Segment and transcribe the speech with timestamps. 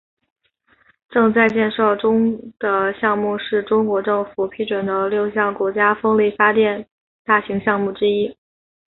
[1.11, 6.87] 正在建设中的项目是中国政府批准的六项国家风力发电
[7.23, 8.35] 大型项目之一。